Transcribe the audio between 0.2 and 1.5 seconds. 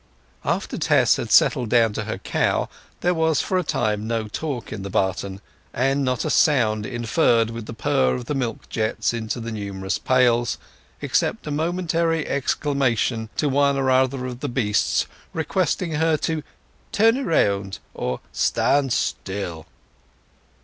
After Tess had